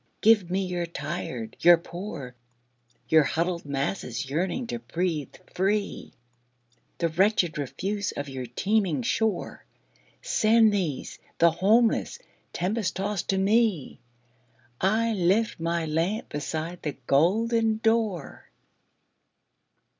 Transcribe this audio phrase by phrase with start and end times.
[0.21, 2.33] "Give me your tired, your poor,
[3.07, 6.11] Your huddled masses yearning to be free,
[6.97, 9.63] The wretched refuse of your teeming shore.
[10.23, 12.17] Send these, the homeless,
[12.51, 13.99] tempest tost to me,
[14.81, 18.49] I lift my lamp beside the golden door!"